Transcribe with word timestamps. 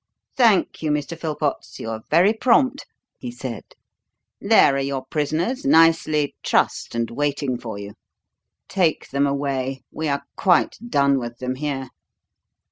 "Thank 0.35 0.81
you, 0.81 0.89
Mr. 0.89 1.15
Philpotts; 1.15 1.79
you 1.79 1.91
are 1.91 2.01
very 2.09 2.33
prompt," 2.33 2.87
he 3.19 3.29
said. 3.29 3.65
"There 4.39 4.75
are 4.75 4.79
your 4.79 5.05
prisoners 5.05 5.63
nicely 5.63 6.33
trussed 6.41 6.95
and 6.95 7.11
waiting 7.11 7.59
for 7.59 7.77
you. 7.77 7.93
Take 8.67 9.09
them 9.11 9.27
away 9.27 9.83
we 9.91 10.07
are 10.07 10.23
quite 10.35 10.75
done 10.89 11.19
with 11.19 11.37
them 11.37 11.53
here. 11.53 11.89